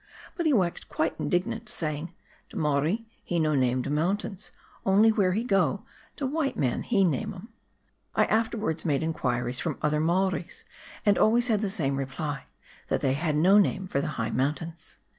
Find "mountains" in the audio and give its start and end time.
3.91-4.49, 14.31-14.97